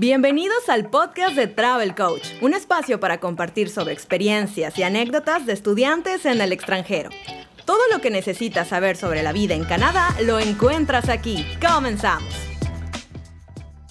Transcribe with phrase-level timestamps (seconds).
[0.00, 5.52] Bienvenidos al podcast de Travel Coach, un espacio para compartir sobre experiencias y anécdotas de
[5.52, 7.10] estudiantes en el extranjero.
[7.64, 11.44] Todo lo que necesitas saber sobre la vida en Canadá lo encuentras aquí.
[11.60, 12.32] Comenzamos.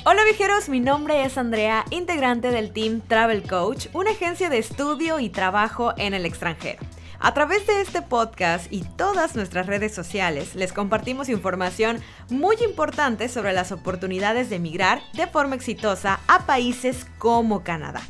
[0.06, 5.20] Hola viajeros, mi nombre es Andrea, integrante del team Travel Coach, una agencia de estudio
[5.20, 6.80] y trabajo en el extranjero.
[7.20, 12.00] A través de este podcast y todas nuestras redes sociales les compartimos información
[12.30, 18.02] muy importante sobre las oportunidades de emigrar de forma exitosa a países como Canadá.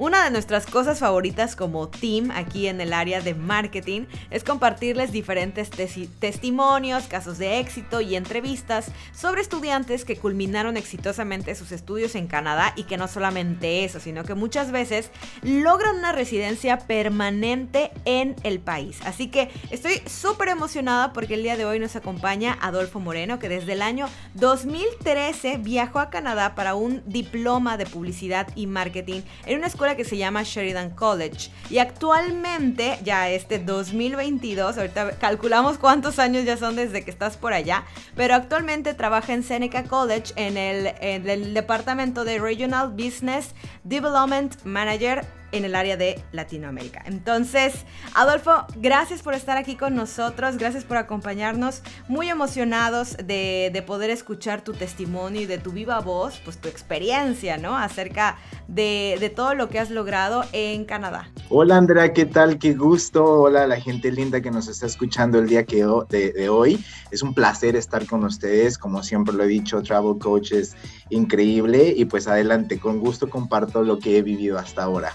[0.00, 5.12] Una de nuestras cosas favoritas como team aquí en el área de marketing es compartirles
[5.12, 12.28] diferentes testimonios, casos de éxito y entrevistas sobre estudiantes que culminaron exitosamente sus estudios en
[12.28, 15.10] Canadá y que no solamente eso, sino que muchas veces
[15.42, 19.00] logran una residencia permanente en el país.
[19.04, 23.50] Así que estoy súper emocionada porque el día de hoy nos acompaña Adolfo Moreno, que
[23.50, 29.58] desde el año 2013 viajó a Canadá para un diploma de publicidad y marketing en
[29.58, 31.50] una escuela que se llama Sheridan College.
[31.68, 37.52] Y actualmente, ya este 2022, ahorita calculamos cuántos años ya son desde que estás por
[37.52, 37.84] allá,
[38.16, 44.54] pero actualmente trabaja en Seneca College en el, en el departamento de Regional Business Development
[44.64, 47.02] Manager en el área de Latinoamérica.
[47.06, 47.84] Entonces,
[48.14, 54.62] Adolfo, gracias por estar aquí con nosotros, gracias por acompañarnos, muy emocionados de, poder escuchar
[54.62, 57.76] tu testimonio y de tu viva voz, pues tu experiencia, ¿no?
[57.76, 58.36] Acerca
[58.68, 61.30] de, todo lo que has logrado en Canadá.
[61.48, 62.58] Hola Andrea, ¿qué tal?
[62.58, 63.24] Qué gusto.
[63.24, 66.84] Hola la gente linda que nos está escuchando el día de, de hoy.
[67.10, 70.76] Es un placer estar con ustedes, como siempre lo he dicho, Travel Coach es
[71.08, 75.12] increíble y pues adelante, con gusto comparto lo que he vivido hasta ahora.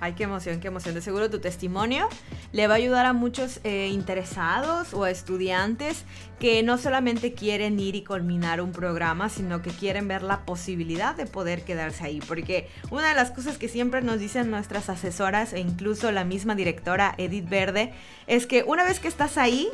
[0.00, 0.94] Ay, qué emoción, qué emoción.
[0.94, 2.08] De seguro tu testimonio
[2.52, 6.04] le va a ayudar a muchos eh, interesados o estudiantes
[6.38, 11.14] que no solamente quieren ir y culminar un programa, sino que quieren ver la posibilidad
[11.14, 12.20] de poder quedarse ahí.
[12.26, 16.54] Porque una de las cosas que siempre nos dicen nuestras asesoras e incluso la misma
[16.54, 17.92] directora Edith Verde
[18.26, 19.68] es que una vez que estás ahí,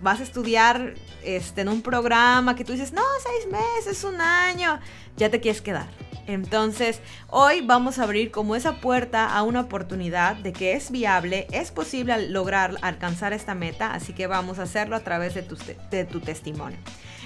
[0.00, 4.78] vas a estudiar este, en un programa que tú dices, no, seis meses, un año,
[5.16, 5.88] ya te quieres quedar.
[6.26, 11.46] Entonces, hoy vamos a abrir como esa puerta a una oportunidad de que es viable,
[11.52, 16.20] es posible lograr alcanzar esta meta, así que vamos a hacerlo a través de tu,
[16.20, 16.78] testimonio.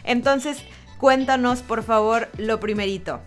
[0.04, 0.62] Entonces,
[0.98, 3.20] cuéntanos por favor lo primerito.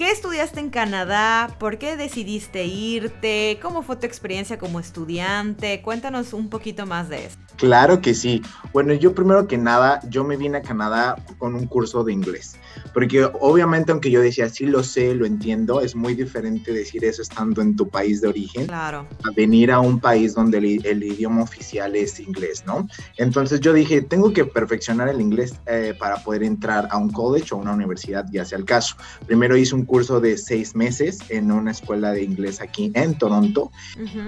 [0.00, 1.54] ¿Qué estudiaste en Canadá?
[1.58, 3.58] ¿Por qué decidiste irte?
[3.60, 5.82] ¿Cómo fue tu experiencia como estudiante?
[5.82, 7.36] Cuéntanos un poquito más de eso.
[7.56, 8.40] Claro que sí.
[8.72, 12.56] Bueno, yo primero que nada, yo me vine a Canadá con un curso de inglés,
[12.94, 17.20] porque obviamente aunque yo decía, sí lo sé, lo entiendo, es muy diferente decir eso
[17.20, 19.06] estando en tu país de origen, claro.
[19.24, 22.88] a venir a un país donde el, idioma oficial es inglés, ¿no?
[23.18, 27.54] Entonces yo dije, tengo que perfeccionar el inglés eh, para poder entrar a un college
[27.54, 28.96] o una universidad, ya sea el caso.
[29.26, 33.72] Primero hice un curso de seis meses en una escuela de inglés aquí en Toronto,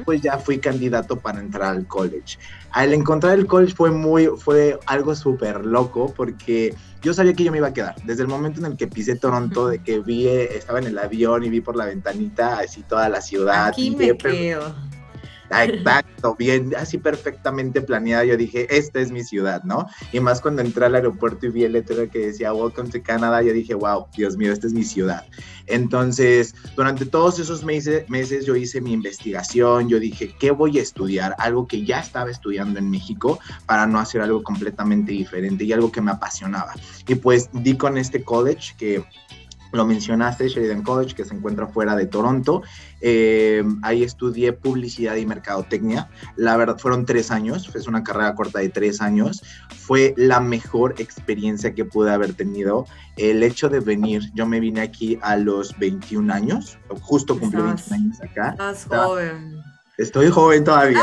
[0.05, 2.37] pues ya fui candidato para entrar al college
[2.73, 7.53] al encontrar el college fue muy, fue algo súper loco porque yo sabía que yo
[7.53, 7.95] me iba a quedar.
[8.05, 11.45] Desde el momento en el que pisé Toronto, de que vi, estaba en el avión
[11.45, 13.69] y vi por la ventanita así toda la ciudad.
[13.69, 14.75] Aquí me quedo.
[15.53, 18.25] Exacto, bien, así perfectamente planeada.
[18.25, 19.87] Yo dije, esta es mi ciudad, ¿no?
[20.13, 23.43] Y más cuando entré al aeropuerto y vi el letrero que decía Welcome to Canada,
[23.43, 25.25] yo dije, wow, Dios mío, esta es mi ciudad.
[25.67, 30.83] Entonces, durante todos esos meses, meses yo hice mi investigación, yo dije, ¿qué voy a
[30.83, 31.35] estudiar?
[31.39, 35.93] Algo que ya estaba estudiando en México para no hacer algo completamente diferente y algo
[35.93, 36.75] que me apasionaba.
[37.07, 39.05] Y pues di con este college que
[39.73, 42.63] lo mencionaste, Sheridan College, que se encuentra fuera de Toronto.
[43.01, 46.09] Eh, ahí estudié publicidad y mercadotecnia.
[46.37, 49.43] La verdad, fueron tres años, es una carrera corta de tres años.
[49.71, 52.87] Fue la mejor experiencia que pude haber tenido.
[53.17, 57.95] El hecho de venir, yo me vine aquí a los 21 años, justo cumplí 21
[57.97, 58.51] años acá.
[58.51, 59.72] Estás joven.
[59.99, 61.03] Estoy joven todavía.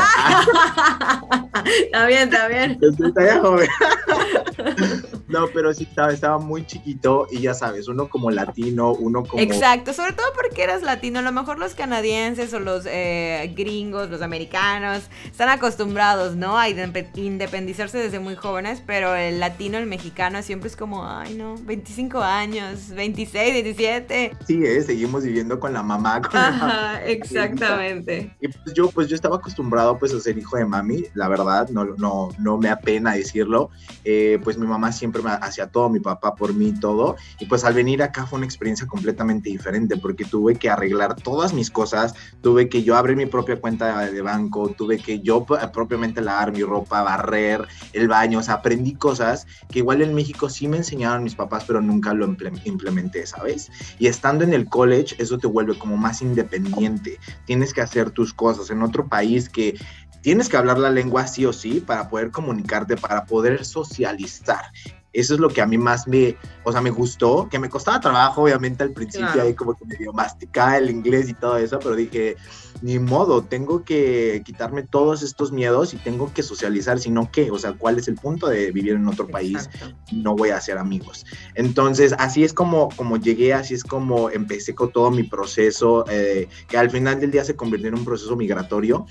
[1.84, 2.78] está bien, está bien.
[2.80, 3.68] Estoy todavía joven.
[5.30, 9.40] No, pero sí estaba, estaba muy chiquito y ya sabes, uno como latino, uno como...
[9.40, 14.10] Exacto, sobre todo porque eras latino, a lo mejor los canadienses o los eh, gringos,
[14.10, 16.58] los americanos, están acostumbrados, ¿no?
[16.58, 21.54] A independizarse desde muy jóvenes, pero el latino, el mexicano siempre es como, ay no,
[21.60, 24.36] 25 años, 26, 17.
[24.44, 26.22] Sí, eh, seguimos viviendo con la mamá.
[26.22, 28.34] Con Ajá, exactamente.
[28.40, 31.68] Y pues yo, pues yo estaba acostumbrado pues a ser hijo de mami, la verdad,
[31.70, 33.70] no, no, no me apena decirlo,
[34.04, 37.16] eh, pues mi mamá siempre me hacía todo, mi papá por mí, todo.
[37.38, 41.52] Y pues al venir acá fue una experiencia completamente diferente porque tuve que arreglar todas
[41.52, 46.20] mis cosas, tuve que yo abrir mi propia cuenta de banco, tuve que yo propiamente
[46.20, 50.68] lavar mi ropa, barrer el baño, o sea, aprendí cosas que igual en México sí
[50.68, 52.34] me enseñaron mis papás, pero nunca lo
[52.64, 53.70] implementé, ¿sabes?
[53.98, 58.32] Y estando en el college, eso te vuelve como más independiente, tienes que hacer tus
[58.32, 59.78] cosas en otro país que
[60.22, 64.64] tienes que hablar la lengua sí o sí para poder comunicarte, para poder socializar.
[65.12, 67.98] Eso es lo que a mí más me, o sea, me gustó, que me costaba
[67.98, 71.80] trabajo, obviamente al principio ahí como que me dio masticaba el inglés y todo eso,
[71.80, 72.36] pero dije,
[72.80, 77.58] ni modo, tengo que quitarme todos estos miedos y tengo que socializar, sino que, o
[77.58, 79.68] sea, ¿cuál es el punto de vivir en otro país?
[80.12, 81.26] No voy a hacer amigos.
[81.56, 86.48] Entonces, así es como, como llegué, así es como empecé con todo mi proceso, eh,
[86.68, 89.06] que al final del día se convirtió en un proceso migratorio.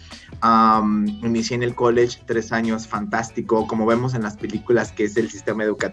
[1.24, 5.30] inicié en el college, tres años, fantástico, como vemos en las películas, que es el
[5.30, 5.89] sistema educativo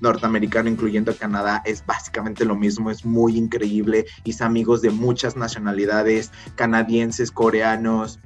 [0.00, 6.30] norteamericano, incluyendo Canadá, es básicamente lo mismo, es muy increíble, hice amigos de muchas nacionalidades,
[6.56, 8.18] canadienses, coreanos,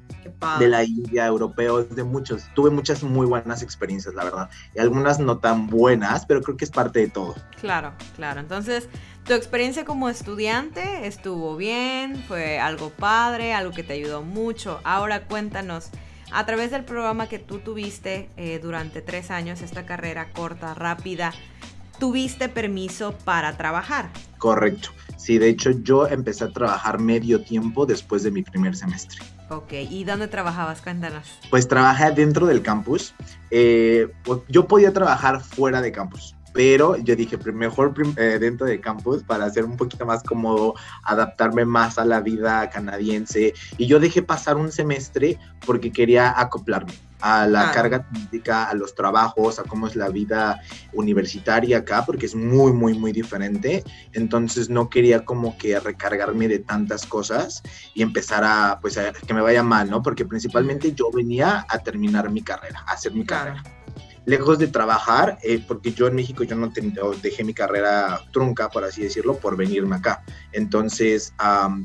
[0.59, 2.45] de la India, europeos, de muchos.
[2.55, 4.51] Tuve muchas muy buenas experiencias, la verdad.
[4.75, 7.35] Y algunas no tan buenas, pero creo que es parte de todo.
[7.61, 8.41] Claro, claro.
[8.41, 8.89] Entonces,
[9.25, 14.81] tu experiencia como estudiante estuvo bien, fue algo padre, algo que te ayudó mucho.
[14.85, 15.91] Ahora cuéntanos,
[16.35, 21.33] a través del programa que tú tuviste eh, durante tres años, esta carrera corta, rápida,
[22.01, 24.11] ¿tuviste permiso para trabajar?
[24.39, 24.91] Correcto.
[25.17, 29.19] Sí, de hecho yo empecé a trabajar medio tiempo después de mi primer semestre.
[29.49, 30.81] Ok, ¿y dónde trabajabas?
[30.81, 31.39] Cuéntanos.
[31.51, 33.15] Pues trabajé dentro del campus.
[33.51, 34.09] Eh,
[34.49, 39.45] yo podía trabajar fuera de campus, pero yo dije, mejor eh, dentro del campus para
[39.45, 43.53] hacer un poquito más cómodo, adaptarme más a la vida canadiense.
[43.77, 45.37] Y yo dejé pasar un semestre
[45.67, 50.61] porque quería acoplarme a la carga técnica, a los trabajos, a cómo es la vida
[50.93, 53.83] universitaria acá, porque es muy, muy, muy diferente.
[54.13, 57.63] Entonces no quería como que recargarme de tantas cosas
[57.95, 60.03] y empezar a, pues, a que me vaya mal, ¿no?
[60.03, 63.65] Porque principalmente yo venía a terminar mi carrera, a hacer mi carrera
[64.27, 66.71] lejos de trabajar, eh, porque yo en México yo no
[67.23, 70.23] dejé mi carrera trunca, por así decirlo, por venirme acá.
[70.53, 71.35] Entonces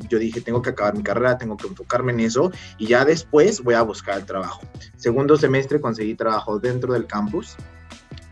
[0.09, 3.61] yo dije, tengo que acabar mi carrera, tengo que enfocarme en eso y ya después
[3.61, 4.61] voy a buscar el trabajo.
[4.95, 7.57] Segundo semestre conseguí trabajo dentro del campus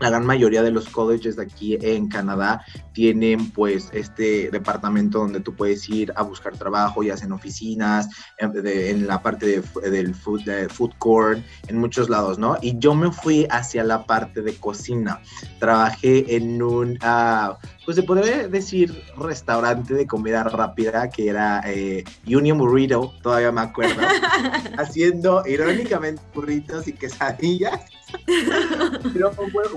[0.00, 5.40] la gran mayoría de los colleges de aquí en Canadá tienen pues este departamento donde
[5.40, 8.08] tú puedes ir a buscar trabajo, ya sea en oficinas,
[8.38, 12.56] en, la parte de, del food, food court, en muchos lados, ¿no?
[12.60, 15.20] Y yo me fui hacia la parte de cocina.
[15.58, 17.54] Trabajé en un, uh,
[17.84, 23.62] pues se podría decir restaurante de comida rápida que era eh, Union Burrito, todavía me
[23.62, 24.00] acuerdo,
[24.78, 27.80] haciendo irónicamente burritos y quesadillas
[29.12, 29.32] pero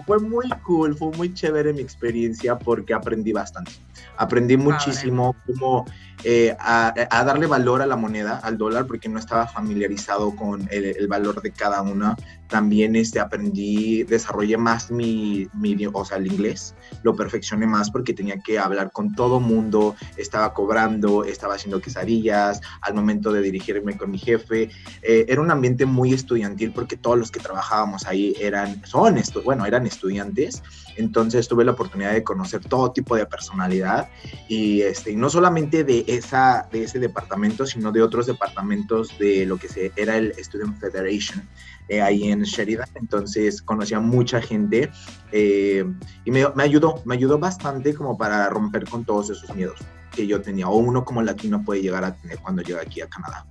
[0.05, 3.71] fue, muy cool, fue muy chévere mi experiencia porque aprendí bastante.
[4.17, 5.85] Aprendí muchísimo cómo
[6.23, 6.93] eh, a,
[7.25, 11.51] darle valor a la moneda, al dólar, porque no estaba familiarizado con el, valor de
[11.51, 12.15] cada una.
[12.47, 18.13] También este, aprendí, desarrollé más mi, mi, o sea, el inglés, lo perfeccioné más porque
[18.13, 23.97] tenía que hablar con todo mundo, estaba cobrando, estaba haciendo quesadillas, al momento de dirigirme
[23.97, 24.69] con mi jefe.
[25.01, 29.65] Eh, era un ambiente muy estudiantil porque todos los que trabajábamos ahí eran, son, bueno,
[29.65, 30.63] eran estudiantes,
[30.97, 34.09] entonces tuve la oportunidad de conocer todo tipo de personalidad
[34.47, 39.45] y, este, y no solamente de esa, de ese departamento, sino de otros departamentos de
[39.45, 41.47] lo que era el Student Federation
[41.87, 42.89] eh, ahí en Sheridan.
[42.95, 44.91] Entonces conocí a mucha gente
[45.31, 45.85] eh,
[46.25, 49.79] y me, me, ayudó, me ayudó bastante como para romper con todos esos miedos
[50.11, 53.07] que yo tenía o uno como latino puede llegar a tener cuando llega aquí a
[53.07, 53.45] Canadá.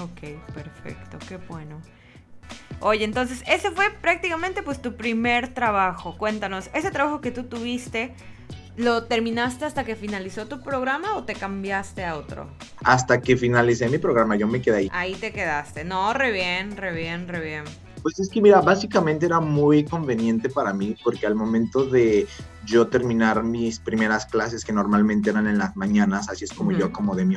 [0.00, 1.80] Ok, perfecto, qué bueno.
[2.80, 6.16] Oye, entonces ese fue prácticamente pues tu primer trabajo.
[6.18, 8.14] Cuéntanos, ese trabajo que tú tuviste,
[8.76, 12.48] ¿Lo terminaste hasta que finalizó tu programa o te cambiaste a otro?
[12.82, 14.88] Hasta que finalicé mi programa, yo me quedé ahí.
[14.92, 15.84] Ahí te quedaste.
[15.84, 17.64] No, re bien, re bien, re bien.
[18.02, 22.26] Pues es que mira, básicamente era muy conveniente para mí porque al momento de
[22.66, 26.92] yo terminar mis primeras clases que normalmente eran en las mañanas, así es como yo
[26.92, 27.36] como de mi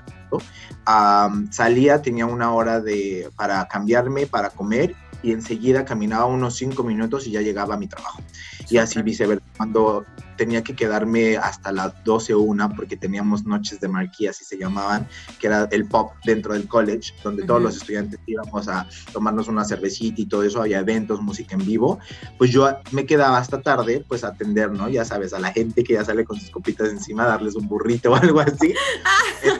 [1.51, 7.27] salía, tenía una hora de, para cambiarme, para comer y enseguida caminaba unos cinco minutos
[7.27, 8.21] y ya llegaba a mi trabajo.
[8.69, 9.45] Y así viceversa.
[9.55, 10.05] Cuando
[10.38, 14.57] tenía que quedarme hasta las 12 o 1 porque teníamos noches de marquía, así se
[14.57, 15.07] llamaban,
[15.39, 19.65] que era el pop dentro del college, donde todos los estudiantes íbamos a tomarnos una
[19.65, 22.00] cervecita y todo eso, había eventos, música en vivo,
[22.38, 24.88] pues yo me quedaba hasta tarde, pues a atender, ¿no?
[24.89, 28.12] Ya sabes, a la gente que ya sale con sus copitas encima, darles un burrito
[28.12, 28.74] o algo así.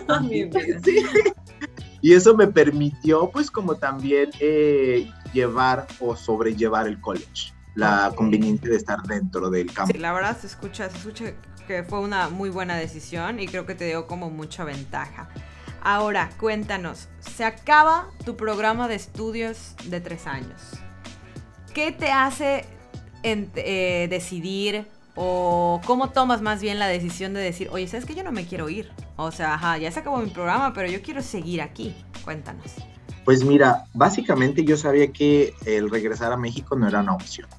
[0.08, 0.22] Ah,
[2.02, 8.72] y eso me permitió, pues, como también eh, llevar o sobrellevar el college la conveniencia
[8.72, 9.94] de estar dentro del campo.
[9.94, 11.26] Sí, la verdad se escucha, se escucha
[11.68, 15.30] que fue una muy buena decisión y creo que te dio como mucha ventaja.
[15.84, 20.60] Ahora, cuéntanos, se acaba tu programa de estudios de tres años.
[21.74, 22.66] ¿Qué te hace
[23.22, 28.24] eh, decidir o cómo tomas más bien la decisión de decir, oye, ¿sabes que yo
[28.24, 28.92] no me quiero ir?
[29.18, 31.96] O sea, ajá, ya se acabó mi programa, pero yo quiero seguir aquí.
[32.24, 32.74] Cuéntanos.
[33.28, 37.50] Pues mira, básicamente yo sabía que el regresar a México no era una opción,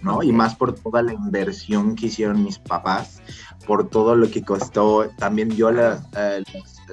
[0.00, 0.22] ¿no?
[0.22, 3.20] Y más por toda la inversión que hicieron mis papás,
[3.66, 6.06] por todo lo que costó también yo la,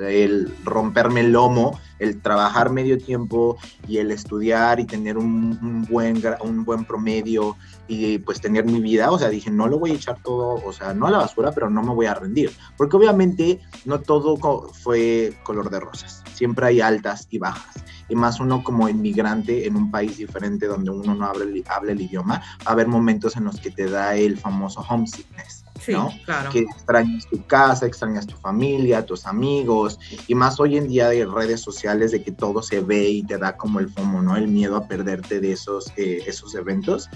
[0.01, 6.21] el romperme el lomo, el trabajar medio tiempo y el estudiar y tener un, buen,
[6.41, 7.55] un buen promedio
[7.87, 10.73] y pues tener mi vida, o sea, dije, no lo voy a echar todo, o
[10.73, 14.37] sea, no a la basura, pero no me voy a rendir, porque obviamente no todo
[14.73, 19.75] fue color de rosas, siempre hay altas y bajas, y más uno como inmigrante en
[19.75, 23.45] un país diferente donde uno no habla, habla el idioma, va a haber momentos en
[23.45, 26.11] los que te da el famoso homesickness ¿no?
[26.25, 26.49] Claro.
[26.51, 31.25] Que extrañas tu casa, extrañas tu familia, tus amigos, y más hoy en día de
[31.25, 34.35] redes sociales de que todo se ve y te da como el FOMO, ¿no?
[34.35, 37.09] El miedo a perderte de esos, eh, esos eventos.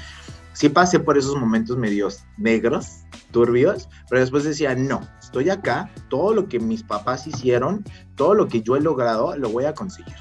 [0.53, 6.33] Sí pasé por esos momentos medios negros, turbios, pero después decía, no, estoy acá, todo
[6.33, 7.83] lo que mis papás hicieron,
[8.15, 10.15] todo lo que yo he logrado, lo voy a conseguir.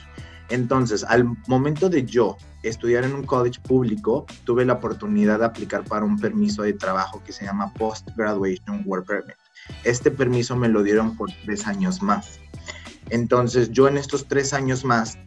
[0.49, 5.85] Entonces, al momento de yo estudiar en un college público, tuve la oportunidad de aplicar
[5.85, 9.37] para un permiso de trabajo que se llama Post Graduation Work Permit.
[9.85, 12.39] Este permiso me lo dieron por tres años más.
[13.11, 15.19] Entonces, yo en estos tres años más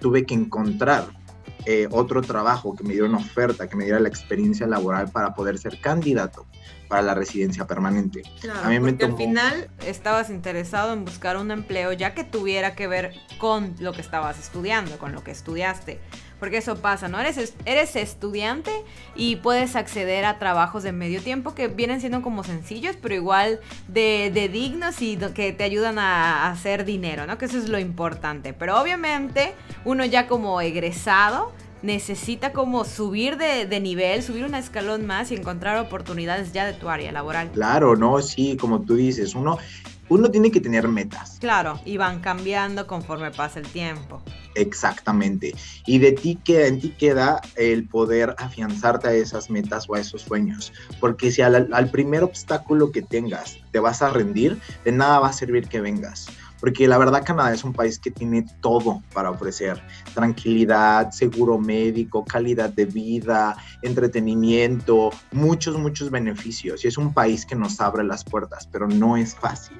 [0.00, 1.17] tuve que encontrar
[1.66, 5.34] eh, otro trabajo que me diera una oferta, que me diera la experiencia laboral para
[5.34, 6.46] poder ser candidato
[6.88, 8.22] para la residencia permanente.
[8.40, 12.74] Claro, a mí porque al final estabas interesado en buscar un empleo ya que tuviera
[12.74, 16.00] que ver con lo que estabas estudiando, con lo que estudiaste.
[16.38, 17.18] Porque eso pasa, ¿no?
[17.18, 18.70] Eres, eres estudiante
[19.16, 23.60] y puedes acceder a trabajos de medio tiempo que vienen siendo como sencillos, pero igual
[23.88, 27.38] de, de dignos y que te ayudan a hacer dinero, ¿no?
[27.38, 28.52] Que eso es lo importante.
[28.52, 29.54] Pero obviamente
[29.84, 31.52] uno ya como egresado
[31.82, 36.72] necesita como subir de, de, nivel, subir un escalón más y encontrar oportunidades ya de
[36.72, 37.50] tu área laboral.
[37.52, 39.58] Claro, no, sí, como tú dices, uno,
[40.08, 41.38] uno tiene que tener metas.
[41.40, 44.22] Claro, y van cambiando conforme pasa el tiempo.
[44.54, 45.54] Exactamente.
[45.86, 50.00] Y de ti queda, en ti queda el poder afianzarte a esas metas o a
[50.00, 50.72] esos sueños.
[51.00, 55.28] Porque si al, al primer obstáculo que tengas te vas a rendir, de nada va
[55.28, 56.28] a servir que vengas
[56.60, 59.82] porque la verdad Canadá es un país que tiene todo para ofrecer,
[60.14, 66.84] tranquilidad, seguro médico, calidad de vida, entretenimiento, muchos, muchos beneficios.
[66.84, 69.78] Y es un país que nos abre las puertas, pero no es fácil.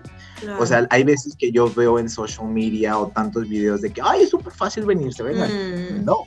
[0.59, 4.01] O sea, hay veces que yo veo en social media o tantos videos de que,
[4.03, 5.51] ay, es súper fácil venirse, vengan.
[5.51, 6.05] Mm.
[6.05, 6.27] No,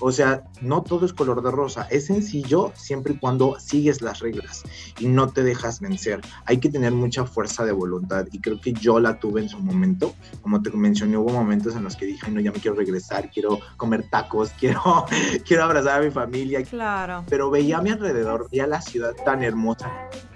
[0.00, 1.86] o sea, no todo es color de rosa.
[1.90, 4.62] Es sencillo siempre y cuando sigues las reglas
[4.98, 6.20] y no te dejas vencer.
[6.44, 9.58] Hay que tener mucha fuerza de voluntad y creo que yo la tuve en su
[9.58, 10.14] momento.
[10.42, 13.58] Como te mencioné, hubo momentos en los que dije, no, ya me quiero regresar, quiero
[13.76, 15.06] comer tacos, quiero,
[15.44, 16.62] quiero abrazar a mi familia.
[16.62, 17.24] Claro.
[17.28, 19.90] Pero veía a mi alrededor, veía la ciudad tan hermosa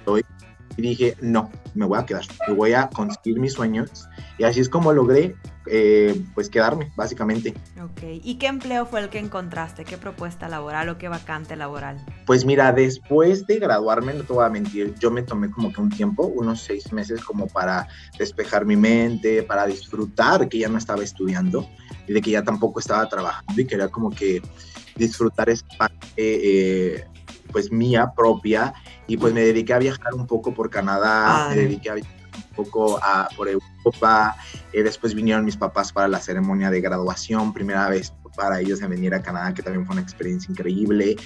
[0.06, 0.22] hoy
[0.76, 4.08] y dije, no, me voy a quedar, me voy a conseguir mis sueños.
[4.38, 7.54] Y así es como logré, eh, pues, quedarme, básicamente.
[7.82, 9.84] Ok, ¿y qué empleo fue el que encontraste?
[9.84, 12.04] ¿Qué propuesta laboral o qué vacante laboral?
[12.26, 15.80] Pues mira, después de graduarme, no te voy a mentir, yo me tomé como que
[15.80, 17.88] un tiempo, unos seis meses como para
[18.18, 21.68] despejar mi mente, para disfrutar que ya no estaba estudiando
[22.06, 24.42] y de que ya tampoco estaba trabajando y quería como que
[24.96, 27.04] disfrutar esa parte eh,
[27.50, 28.72] pues mía propia
[29.06, 32.42] y pues me dediqué a viajar un poco por Canadá, me dediqué a viajar un
[32.54, 34.36] poco a, por Europa,
[34.72, 38.90] eh, después vinieron mis papás para la ceremonia de graduación, primera vez para ellos en
[38.90, 41.16] venir a Canadá, que también fue una experiencia increíble.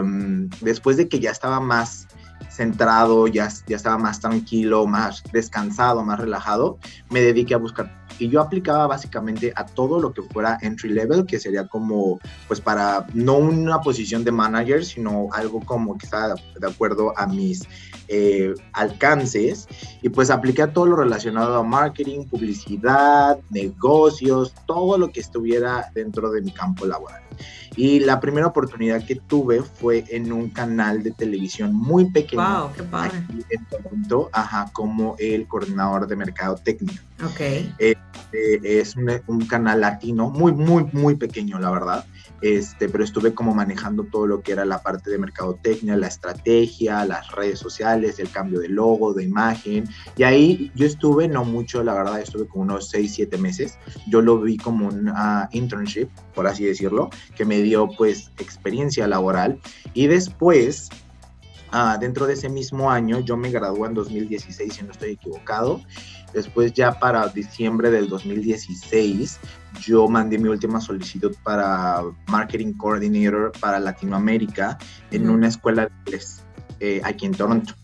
[0.00, 2.08] Um, después de que ya estaba más
[2.48, 6.78] centrado, ya, ya estaba más tranquilo, más descansado, más relajado,
[7.10, 11.26] me dediqué a buscar y yo aplicaba básicamente a todo lo que fuera entry level,
[11.26, 16.34] que sería como, pues para, no una posición de manager, sino algo como que está
[16.34, 17.62] de acuerdo a mis
[18.08, 19.68] eh, alcances.
[20.02, 25.90] Y pues apliqué a todo lo relacionado a marketing, publicidad, negocios, todo lo que estuviera
[25.94, 27.22] dentro de mi campo laboral.
[27.76, 32.42] Y la primera oportunidad que tuve fue en un canal de televisión muy pequeño.
[32.42, 33.12] Wow, qué padre.
[33.48, 37.02] en Toronto, ajá, como el coordinador de mercado técnico.
[37.24, 37.40] Ok.
[37.78, 37.94] Eh,
[38.32, 42.06] Este, es un, canal latino, muy, muy, muy pequeño, la verdad.
[42.42, 47.04] Este, pero estuve como manejando todo lo que era la parte de mercadotecnia, la estrategia,
[47.04, 49.88] las redes sociales, el cambio de logo, de imagen.
[50.16, 53.78] Y ahí yo estuve, no mucho, la verdad, estuve como unos 6, 7 meses.
[54.08, 55.12] Yo lo vi como un
[55.52, 59.58] internship, por así decirlo, que me dio pues experiencia laboral.
[59.92, 60.88] Y después
[61.72, 65.80] Ah, dentro de ese mismo año, yo me gradué en 2016, si no estoy equivocado.
[66.32, 69.38] Después ya para diciembre del 2016,
[69.80, 74.78] yo mandé mi última solicitud para Marketing Coordinator para Latinoamérica
[75.10, 76.42] en una escuela de inglés
[76.80, 77.74] eh, aquí en Toronto.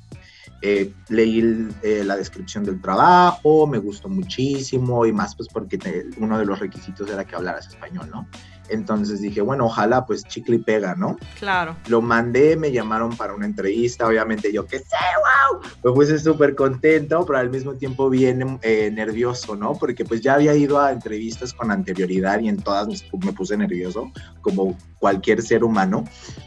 [0.62, 5.78] Eh, leí eh, la descripción del trabajo, me gustó muchísimo y más pues porque
[6.16, 8.26] uno de los requisitos era que hablaras español, ¿no?
[8.68, 11.16] Entonces dije, bueno, ojalá pues chicle y pega, ¿no?
[11.38, 11.76] Claro.
[11.88, 16.54] Lo mandé, me llamaron para una entrevista, obviamente yo que sé, wow, me puse súper
[16.54, 19.74] contento, pero al mismo tiempo bien eh, nervioso, ¿no?
[19.74, 24.10] Porque pues ya había ido a entrevistas con anterioridad y en todas me puse nervioso,
[24.40, 26.04] como cualquier ser humano,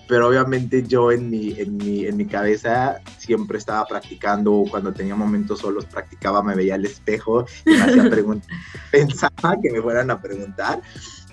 [0.07, 5.15] pero obviamente yo en mi, en mi, en mi cabeza siempre estaba practicando, cuando tenía
[5.15, 8.49] momentos solos practicaba, me veía al espejo y me hacía preguntas,
[8.91, 10.81] pensaba que me fueran a preguntar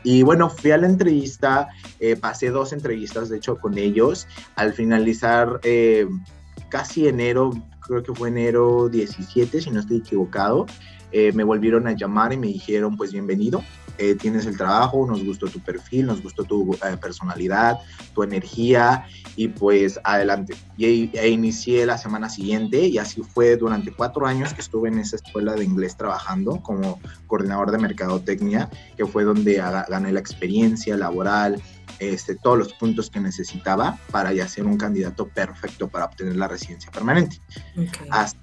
[0.07, 1.67] y bueno, fui a la entrevista,
[1.99, 4.29] eh, pasé dos entrevistas, de hecho, con ellos.
[4.55, 6.07] Al finalizar eh,
[6.69, 10.67] casi enero, creo que fue enero 17, si no estoy equivocado,
[11.11, 13.65] eh, me volvieron a llamar y me dijeron, pues bienvenido,
[13.99, 17.79] eh, tienes el trabajo, nos gustó tu perfil, nos gustó tu eh, personalidad,
[18.15, 20.55] tu energía y pues adelante.
[20.77, 24.99] Y e inicié la semana siguiente y así fue durante cuatro años que estuve en
[24.99, 29.57] esa escuela de inglés trabajando como coordinador de mercadotecnia, que fue donde
[29.89, 31.63] gané la experiencia laboral,
[31.99, 36.49] este, todos los puntos que necesitaba para ya ser un candidato perfecto para obtener la
[36.49, 37.41] residencia permanente.
[38.11, 38.39] Hasta,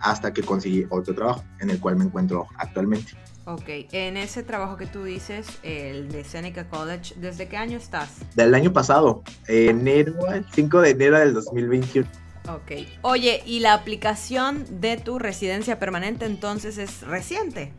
[0.00, 3.12] hasta que conseguí otro trabajo en el cual me encuentro actualmente.
[3.44, 8.10] Ok, en ese trabajo que tú dices, el de Seneca College, ¿desde qué año estás?
[8.36, 10.14] Del año pasado, enero,
[10.54, 12.08] 5 de enero del 2021.
[12.48, 17.72] Ok, oye, ¿y la aplicación de tu residencia permanente entonces es reciente?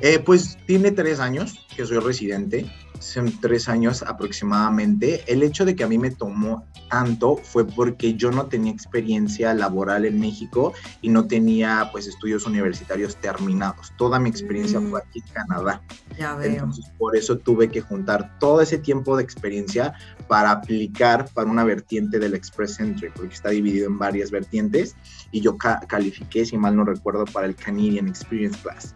[0.00, 2.66] Eh, pues tiene tres años que soy residente
[3.00, 5.24] son tres años aproximadamente.
[5.26, 9.54] El hecho de que a mí me tomó tanto fue porque yo no tenía experiencia
[9.54, 10.72] laboral en México
[11.02, 13.92] y no tenía pues estudios universitarios terminados.
[13.96, 15.08] Toda mi experiencia fue mm.
[15.08, 15.82] aquí en Canadá.
[16.18, 16.50] Ya veo.
[16.50, 19.94] Entonces por eso tuve que juntar todo ese tiempo de experiencia
[20.28, 24.96] para aplicar para una vertiente del Express Entry, porque está dividido en varias vertientes
[25.30, 28.94] y yo califiqué, si mal no recuerdo, para el Canadian Experience Class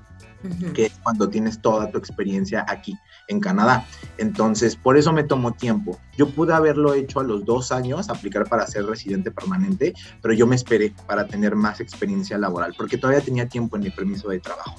[0.75, 2.97] que es cuando tienes toda tu experiencia aquí
[3.31, 3.87] en Canadá.
[4.19, 5.99] Entonces, por eso me tomó tiempo.
[6.17, 10.47] Yo pude haberlo hecho a los dos años, aplicar para ser residente permanente, pero yo
[10.47, 14.41] me esperé para tener más experiencia laboral, porque todavía tenía tiempo en mi permiso de
[14.41, 14.75] trabajo.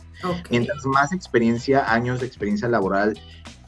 [0.52, 3.20] Mientras más experiencia, años de experiencia laboral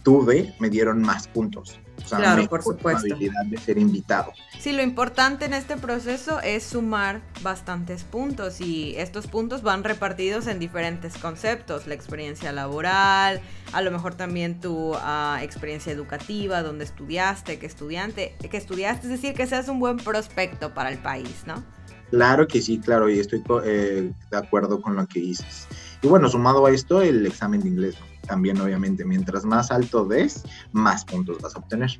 [0.04, 3.16] tuve, me dieron más puntos claro, por supuesto.
[3.16, 4.34] de ser invitado.
[4.60, 10.48] Sí, lo importante en este proceso es sumar bastantes puntos y estos puntos van repartidos
[10.48, 16.86] en diferentes conceptos, la experiencia laboral, a lo mejor también tu ah, experiencia educativa, donde
[16.86, 21.44] estudiaste, que estudiante, que estudiaste, es decir, que seas un buen prospecto para el país,
[21.46, 21.64] ¿no?
[22.10, 25.68] Claro que sí, claro, y estoy eh, de acuerdo con lo que dices.
[26.02, 27.96] Y bueno, sumado a esto, el examen de inglés
[28.28, 31.92] también obviamente mientras más alto des, más puntos vas a obtener.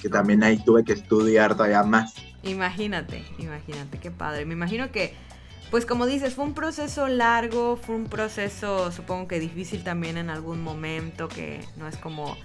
[0.00, 2.14] Que también ahí tuve que estudiar todavía más.
[2.42, 4.44] Imagínate, imagínate, qué padre.
[4.46, 5.14] Me imagino que,
[5.70, 10.30] pues como dices, fue un proceso largo, fue un proceso supongo que difícil también en
[10.30, 12.36] algún momento, que no es como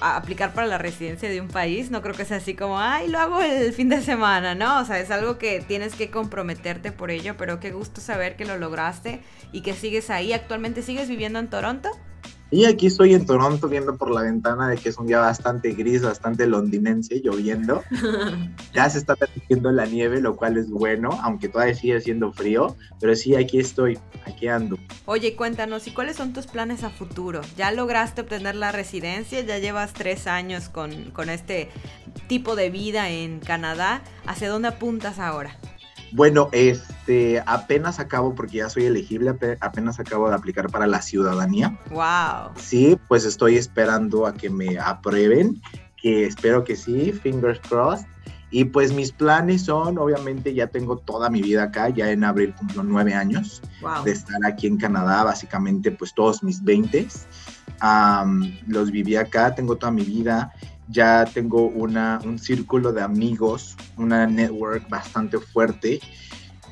[0.00, 3.18] aplicar para la residencia de un país, no creo que sea así como, ay, lo
[3.18, 4.80] hago el fin de semana, ¿no?
[4.80, 8.44] O sea, es algo que tienes que comprometerte por ello, pero qué gusto saber que
[8.44, 9.22] lo lograste
[9.52, 10.32] y que sigues ahí.
[10.32, 11.90] ¿Actualmente sigues viviendo en Toronto?
[12.50, 15.72] Y aquí estoy en Toronto viendo por la ventana de que es un día bastante
[15.72, 17.82] gris, bastante londinense, lloviendo.
[18.74, 22.76] ya se está permitiendo la nieve, lo cual es bueno, aunque todavía sigue siendo frío.
[23.00, 24.78] Pero sí, aquí estoy, aquí ando.
[25.06, 27.40] Oye, cuéntanos, ¿y cuáles son tus planes a futuro?
[27.56, 29.40] ¿Ya lograste obtener la residencia?
[29.40, 31.68] ¿Ya llevas tres años con, con este
[32.28, 34.02] tipo de vida en Canadá?
[34.24, 35.58] ¿Hacia dónde apuntas ahora?
[36.16, 41.78] Bueno, este, apenas acabo, porque ya soy elegible, apenas acabo de aplicar para la ciudadanía.
[41.90, 42.52] Wow.
[42.56, 45.60] Sí, pues estoy esperando a que me aprueben,
[46.00, 48.06] que espero que sí, fingers crossed.
[48.50, 52.54] Y pues mis planes son, obviamente ya tengo toda mi vida acá, ya en abril
[52.54, 53.60] cumplo nueve años
[54.02, 57.26] de estar aquí en Canadá, básicamente pues todos mis veintes.
[58.68, 60.50] los viví acá, tengo toda mi vida
[60.88, 66.00] ya tengo una, un círculo de amigos, una network bastante fuerte.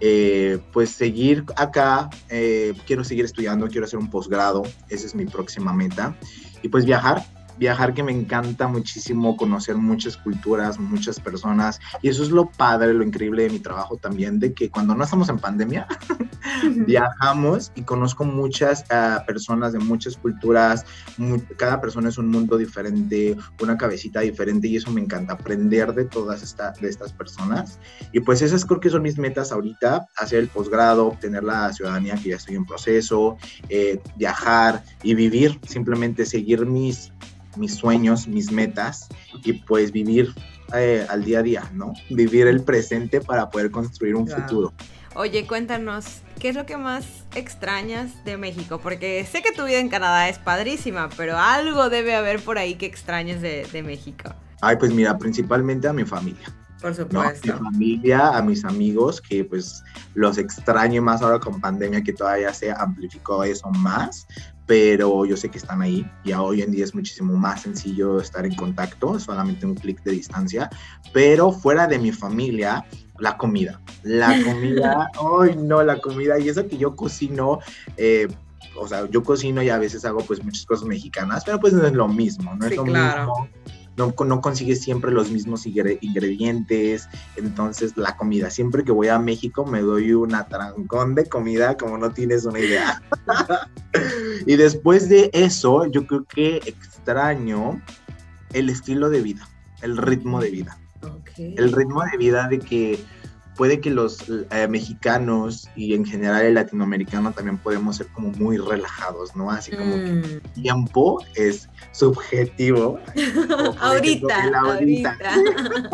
[0.01, 5.25] Eh, pues seguir acá, eh, quiero seguir estudiando, quiero hacer un posgrado, esa es mi
[5.25, 6.17] próxima meta,
[6.63, 7.25] y pues viajar,
[7.59, 11.81] viajar que me encanta muchísimo, conocer muchas culturas, muchas personas.
[12.03, 15.05] Y eso es lo padre, lo increíble de mi trabajo también, de que cuando no
[15.05, 15.87] estamos en pandemia,
[16.87, 20.85] viajamos y conozco muchas uh, personas de muchas culturas.
[21.57, 26.05] cada persona es un mundo diferente, una cabecita diferente y eso me encanta, aprender de
[26.05, 27.79] todas esta, de estas personas.
[28.13, 32.15] Y pues esas creo que son mis metas ahorita, hacer el posgrado, obtener la ciudadanía
[32.15, 33.37] que ya estoy en proceso,
[33.69, 37.13] eh, viajar y vivir, simplemente seguir mis
[37.57, 39.09] mis sueños, mis metas
[39.45, 40.35] y pues vivir
[40.75, 41.93] eh, al día a día, ¿no?
[42.11, 44.73] Vivir el presente para poder construir un futuro.
[45.17, 48.81] Oye, cuéntanos, ¿qué es lo que más extrañas de México?
[48.83, 52.75] Porque sé que tu vida en Canadá es padrísima, pero algo debe haber por ahí
[52.75, 54.35] que extrañes de, de México.
[54.61, 56.53] Ay, pues mira, principalmente a mi familia.
[56.81, 57.53] Por supuesto.
[57.53, 59.83] A mi familia, a mis amigos, que pues
[60.15, 64.27] los extraño más ahora con pandemia, que todavía se amplificó eso más,
[64.67, 66.07] pero yo sé que están ahí.
[66.25, 70.13] y hoy en día es muchísimo más sencillo estar en contacto, solamente un clic de
[70.13, 70.71] distancia.
[71.13, 72.85] Pero fuera de mi familia,
[73.19, 73.81] la comida.
[74.03, 76.39] La comida, ay no, la comida.
[76.39, 77.61] Y eso que yo cocino,
[77.97, 78.29] eh,
[78.77, 81.87] o sea, yo cocino y a veces hago pues muchas cosas mexicanas, pero pues no
[81.87, 83.49] es lo mismo, no es lo mismo
[83.97, 89.65] no, no consigues siempre los mismos ingredientes, entonces la comida, siempre que voy a México
[89.65, 93.03] me doy un atrancón de comida como no tienes una idea.
[94.47, 97.81] y después de eso, yo creo que extraño
[98.53, 99.49] el estilo de vida,
[99.83, 100.79] el ritmo de vida.
[101.37, 102.99] El ritmo de vida de que
[103.57, 108.59] puede que los eh, mexicanos y en general el latinoamericano también podemos ser como muy
[108.59, 109.51] relajados, ¿no?
[109.51, 110.63] Así como que el mm.
[110.63, 112.99] tiempo es subjetivo.
[113.81, 115.19] ahorita, ahorita.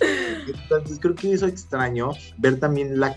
[0.00, 3.16] Entonces creo que eso extraño, ver también la,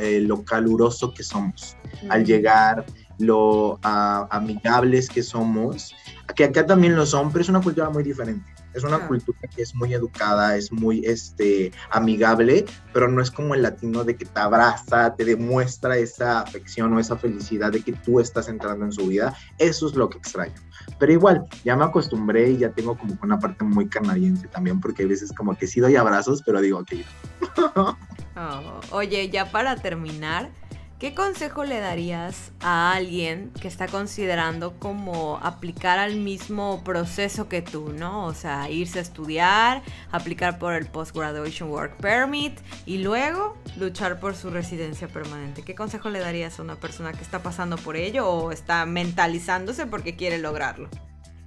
[0.00, 1.76] eh, lo caluroso que somos
[2.08, 2.24] al mm.
[2.24, 2.84] llegar,
[3.18, 5.94] lo ah, amigables que somos,
[6.34, 8.53] que acá también lo son, pero es una cultura muy diferente.
[8.74, 13.54] Es una cultura que es muy educada, es muy este, amigable, pero no es como
[13.54, 17.92] el latino de que te abraza, te demuestra esa afección o esa felicidad de que
[17.92, 19.36] tú estás entrando en su vida.
[19.58, 20.54] Eso es lo que extraño.
[20.98, 25.04] Pero igual, ya me acostumbré y ya tengo como una parte muy canadiense también, porque
[25.04, 26.92] a veces como que sí doy abrazos, pero digo, ok.
[28.36, 30.50] Oh, oye, ya para terminar,
[30.98, 37.62] ¿Qué consejo le darías a alguien que está considerando como aplicar al mismo proceso que
[37.62, 38.26] tú, ¿no?
[38.26, 44.36] O sea, irse a estudiar, aplicar por el Post-Graduation Work Permit y luego luchar por
[44.36, 45.62] su residencia permanente.
[45.62, 49.86] ¿Qué consejo le darías a una persona que está pasando por ello o está mentalizándose
[49.86, 50.88] porque quiere lograrlo?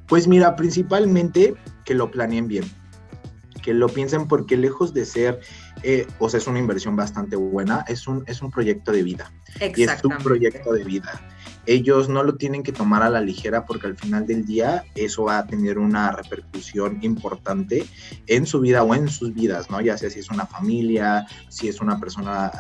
[0.08, 1.56] Pues mira, principalmente
[1.86, 2.66] que lo planeen bien,
[3.68, 5.42] que lo piensen porque lejos de ser
[5.84, 9.30] eh, o sea, es una inversión bastante buena, es un, es un proyecto de vida.
[9.60, 11.22] Y es un proyecto de vida.
[11.68, 15.26] Ellos no lo tienen que tomar a la ligera porque al final del día eso
[15.26, 17.86] va a tener una repercusión importante
[18.26, 19.82] en su vida o en sus vidas, ¿no?
[19.82, 22.52] Ya sea si es una familia, si es una persona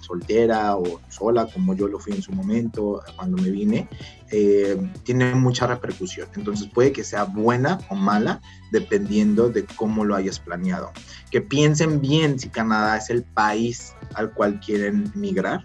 [0.00, 3.88] soltera o sola, como yo lo fui en su momento cuando me vine,
[4.30, 6.28] eh, tiene mucha repercusión.
[6.34, 10.92] Entonces puede que sea buena o mala dependiendo de cómo lo hayas planeado.
[11.30, 15.64] Que piensen bien si Canadá es el país al cual quieren migrar,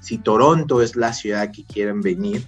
[0.00, 2.44] si Toronto es la ciudad que quieren venir,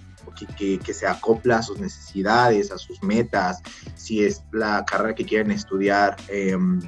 [0.57, 3.61] que, que, se acopla a sus necesidades, a sus metas,
[3.95, 6.81] si es la carrera que quieren estudiar, em,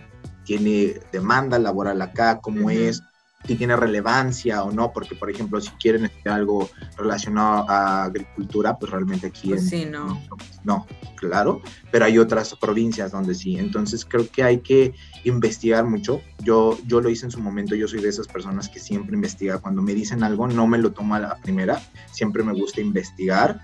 [0.44, 3.02] tiene demanda laboral acá, cómo es,
[3.48, 8.78] si tiene relevancia o no, porque por ejemplo si quieren estudiar algo relacionado a agricultura,
[8.78, 10.22] pues realmente aquí pues sí, no.
[10.64, 16.22] no, claro, pero hay otras provincias donde sí, entonces creo que hay que investigar mucho,
[16.40, 19.60] yo, yo lo hice en su momento, yo soy de esas personas que siempre investiga,
[19.60, 21.82] cuando me dicen algo no me lo tomo a la primera,
[22.12, 23.62] siempre me gusta investigar,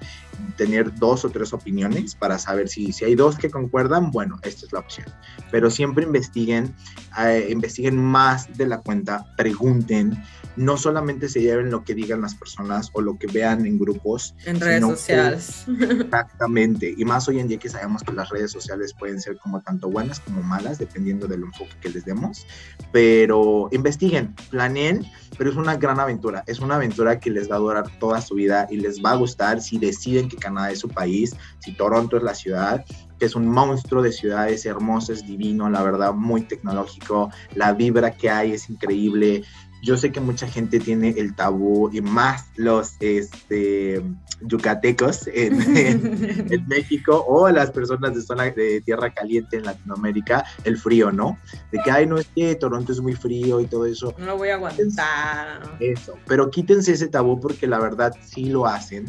[0.57, 4.65] tener dos o tres opiniones para saber si, si hay dos que concuerdan, bueno, esta
[4.65, 5.07] es la opción,
[5.51, 6.75] pero siempre investiguen,
[7.19, 10.21] eh, investiguen más de la cuenta, pregunten,
[10.55, 14.35] no solamente se lleven lo que digan las personas o lo que vean en grupos.
[14.45, 15.65] En redes sociales.
[15.67, 16.93] exactamente.
[16.97, 19.89] Y más hoy en día que sabemos que las redes sociales pueden ser como tanto
[19.89, 22.45] buenas como malas, dependiendo del enfoque que les demos.
[22.91, 25.05] Pero investiguen, planeen,
[25.37, 26.43] pero es una gran aventura.
[26.47, 29.15] Es una aventura que les va a durar toda su vida y les va a
[29.15, 32.85] gustar si deciden que Canadá es su país, si Toronto es la ciudad
[33.19, 38.09] que es un monstruo de ciudades, hermoso, es divino, la verdad, muy tecnológico, la vibra
[38.09, 39.43] que hay es increíble,
[39.83, 44.03] yo sé que mucha gente tiene el tabú y más los este,
[44.41, 51.11] yucatecos en, México o las personas de zona de tierra caliente en Latinoamérica, el frío,
[51.11, 51.37] ¿no?
[51.71, 54.13] De que, ay, no es que Toronto es muy frío y todo eso.
[54.17, 55.77] No lo voy a aguantar.
[55.79, 59.05] Eso, pero quítense ese tabú porque la verdad sí lo hacen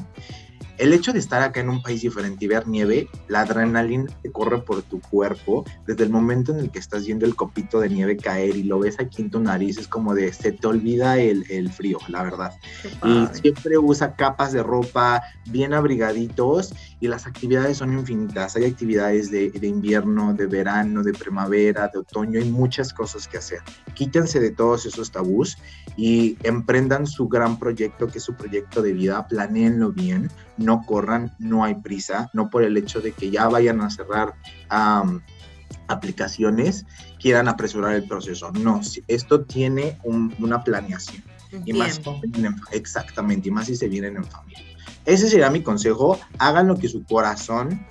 [0.78, 4.30] el hecho de estar acá en un país diferente y ver nieve, la adrenalina te
[4.30, 7.88] corre por tu cuerpo desde el momento en el que estás viendo el copito de
[7.88, 11.18] nieve caer y lo ves aquí en tu nariz, es como de se te olvida
[11.18, 12.52] el, frío, la verdad.
[13.04, 18.56] Y siempre usa capas de ropa bien abrigaditos y las actividades son infinitas.
[18.56, 23.38] Hay actividades de, de invierno, de verano, de primavera, de otoño, hay muchas cosas que
[23.38, 23.60] hacer.
[23.94, 25.58] Quítense de todos esos tabús
[25.96, 31.34] y emprendan su gran proyecto, que es su proyecto de vida, planeenlo bien no corran,
[31.38, 34.34] no hay prisa, no por el hecho de que ya vayan a cerrar
[35.88, 36.86] aplicaciones,
[37.20, 38.50] quieran apresurar el proceso.
[38.52, 41.22] No, esto tiene una planeación.
[41.64, 42.00] Y más
[42.70, 44.64] exactamente, y más si se vienen en familia.
[45.04, 47.86] Ese sería mi consejo, hagan lo que su corazón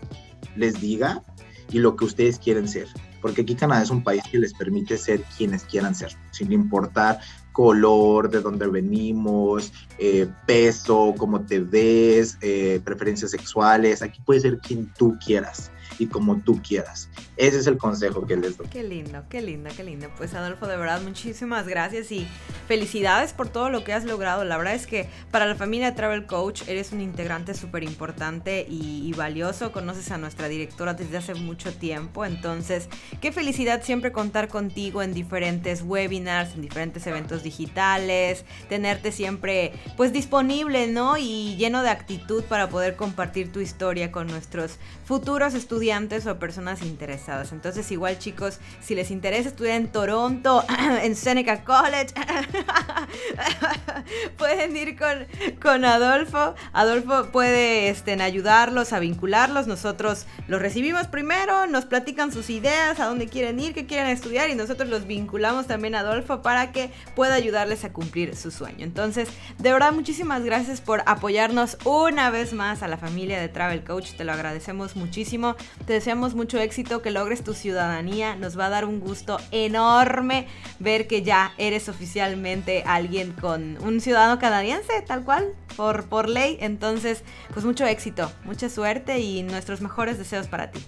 [0.55, 1.23] les diga
[1.69, 2.87] y lo que ustedes quieren ser
[3.21, 7.19] porque aquí Canadá es un país que les permite ser quienes quieran ser, sin importar
[7.51, 14.01] color, de dónde venimos, eh, peso, cómo te ves, eh, preferencias sexuales.
[14.01, 17.09] Aquí puedes ser quien tú quieras y como tú quieras.
[17.37, 18.67] Ese es el consejo que les doy.
[18.67, 20.09] Qué lindo, qué lindo, qué lindo.
[20.17, 22.27] Pues Adolfo, de verdad, muchísimas gracias y
[22.67, 24.43] felicidades por todo lo que has logrado.
[24.43, 29.11] La verdad es que para la familia Travel Coach eres un integrante súper importante y,
[29.13, 29.71] valioso.
[29.71, 32.25] Conoces a nuestra directora desde hace mucho tiempo.
[32.25, 32.87] Entonces,
[33.19, 40.13] qué felicidad siempre contar contigo en diferentes webinars, en diferentes eventos digitales, tenerte siempre pues
[40.13, 41.17] disponible, ¿no?
[41.17, 44.77] Y lleno de actitud para poder compartir tu historia con nuestros
[45.11, 47.51] futuros estudiantes o personas interesadas.
[47.51, 50.63] Entonces, igual chicos, si les interesa estudiar en Toronto,
[51.03, 52.13] en Seneca College,
[54.37, 55.27] pueden ir con,
[55.61, 56.55] con Adolfo.
[56.71, 59.67] Adolfo puede este, ayudarlos a vincularlos.
[59.67, 64.49] Nosotros los recibimos primero, nos platican sus ideas, a dónde quieren ir, qué quieren estudiar
[64.49, 68.85] y nosotros los vinculamos también a Adolfo para que pueda ayudarles a cumplir su sueño.
[68.85, 73.83] Entonces, de verdad, muchísimas gracias por apoyarnos una vez más a la familia de Travel
[73.83, 74.13] Coach.
[74.13, 75.55] Te lo agradecemos muchísimo.
[75.85, 78.35] Te deseamos mucho éxito, que logres tu ciudadanía.
[78.35, 80.47] Nos va a dar un gusto enorme
[80.79, 86.57] ver que ya eres oficialmente alguien con un ciudadano canadiense, tal cual, por, por ley.
[86.61, 90.79] Entonces, pues mucho éxito, mucha suerte y nuestros mejores deseos para ti.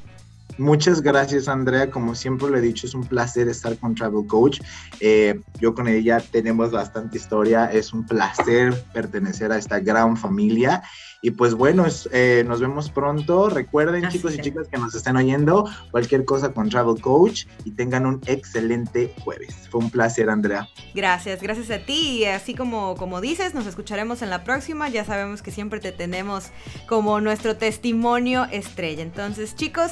[0.58, 1.89] Muchas gracias, Andrea.
[1.89, 4.62] Como siempre lo he dicho, es un placer estar con Travel Coach.
[5.00, 7.66] Eh, yo con ella tenemos bastante historia.
[7.72, 10.84] Es un placer pertenecer a esta gran familia.
[11.24, 13.50] Y pues bueno, eh, nos vemos pronto.
[13.50, 18.06] Recuerden, chicos y chicas que nos estén oyendo, cualquier cosa con Travel Coach y tengan
[18.06, 19.56] un excelente jueves.
[19.72, 20.68] Fue un placer, Andrea.
[20.94, 22.18] Gracias, gracias a ti.
[22.20, 24.89] Y así como, como dices, nos escucharemos en la próxima.
[24.89, 26.52] Ya sabemos que siempre te tenemos
[26.89, 29.02] como nuestro testimonio estrella.
[29.02, 29.92] Entonces, chicos,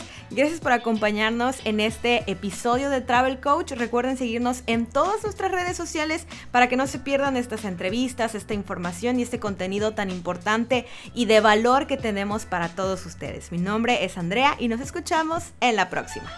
[0.51, 3.71] gracias por acompañarnos en este episodio de Travel Coach.
[3.71, 8.53] Recuerden seguirnos en todas nuestras redes sociales para que no se pierdan estas entrevistas, esta
[8.53, 13.53] información y este contenido tan importante y de valor que tenemos para todos ustedes.
[13.53, 16.29] Mi nombre es Andrea y nos escuchamos en la próxima.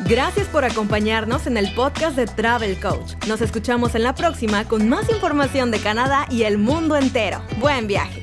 [0.00, 3.14] Gracias por acompañarnos en el podcast de Travel Coach.
[3.26, 7.40] Nos escuchamos en la próxima con más información de Canadá y el mundo entero.
[7.58, 8.22] Buen viaje.